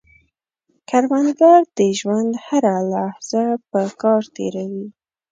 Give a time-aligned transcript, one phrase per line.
[0.89, 4.87] کروندګر د ژوند هره لحظه په کار تېروي